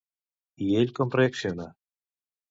[0.67, 1.67] I ell com reacciona?